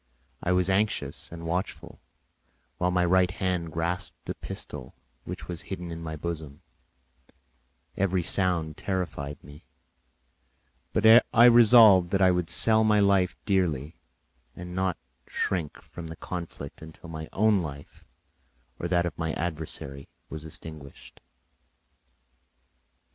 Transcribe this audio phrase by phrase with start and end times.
[0.41, 2.01] I was anxious and watchful,
[2.79, 6.63] while my right hand grasped a pistol which was hidden in my bosom;
[7.95, 9.63] every sound terrified me,
[10.91, 13.99] but I resolved that I would sell my life dearly
[14.55, 18.03] and not shrink from the conflict until my own life
[18.79, 21.21] or that of my adversary was extinguished.